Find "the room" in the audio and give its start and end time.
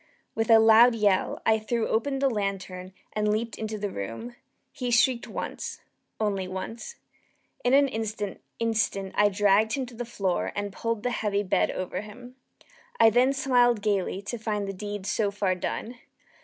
3.77-4.35